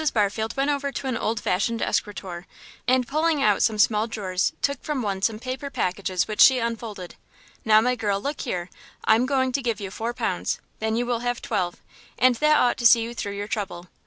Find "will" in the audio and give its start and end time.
11.05-11.19